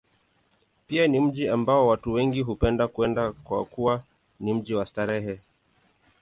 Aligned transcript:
Pia 0.87 1.07
ni 1.07 1.19
mji 1.19 1.49
ambao 1.49 1.87
watu 1.87 2.13
wengi 2.13 2.41
hupenda 2.41 2.87
kwenda, 2.87 3.31
kwa 3.31 3.65
kuwa 3.65 4.03
ni 4.39 4.53
mji 4.53 4.73
wa 4.73 4.85
starehe. 4.85 5.39